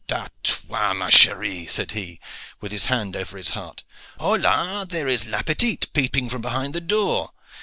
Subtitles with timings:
[0.09, 2.19] "A toi, ma cherie!" said he,
[2.59, 3.83] with his hand over his heart.
[4.19, 4.83] "Hola!
[4.89, 7.33] there is la petite peeping from behind the door.